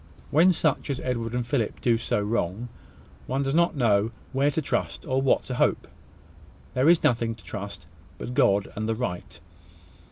When 0.31 0.51
such 0.51 0.89
as 0.89 0.99
Edward 1.01 1.33
and 1.35 1.45
Philip 1.45 1.79
do 1.79 1.95
so 1.95 2.19
wrong, 2.19 2.69
one 3.27 3.43
does 3.43 3.53
not 3.53 3.75
know 3.75 4.09
where 4.33 4.49
to 4.49 4.59
trust, 4.59 5.05
or 5.05 5.21
what 5.21 5.43
to 5.43 5.53
hope. 5.53 5.87
There 6.73 6.89
is 6.89 7.03
nothing 7.03 7.35
to 7.35 7.43
trust, 7.45 7.85
but 8.17 8.33
God 8.33 8.67
and 8.75 8.89
the 8.89 8.95
right. 8.95 9.39